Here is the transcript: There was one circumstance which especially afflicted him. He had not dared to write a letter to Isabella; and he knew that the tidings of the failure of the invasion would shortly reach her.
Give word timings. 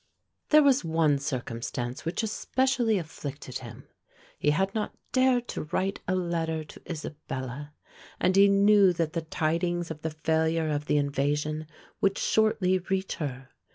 There 0.49 0.63
was 0.63 0.83
one 0.83 1.19
circumstance 1.19 2.05
which 2.05 2.23
especially 2.23 2.97
afflicted 2.97 3.59
him. 3.59 3.83
He 4.39 4.49
had 4.49 4.73
not 4.73 4.95
dared 5.11 5.47
to 5.49 5.65
write 5.65 5.99
a 6.07 6.15
letter 6.15 6.63
to 6.63 6.81
Isabella; 6.89 7.71
and 8.19 8.35
he 8.35 8.47
knew 8.47 8.93
that 8.93 9.13
the 9.13 9.21
tidings 9.21 9.91
of 9.91 10.01
the 10.01 10.09
failure 10.09 10.69
of 10.69 10.87
the 10.87 10.97
invasion 10.97 11.67
would 12.01 12.17
shortly 12.17 12.79
reach 12.79 13.17
her. 13.17 13.49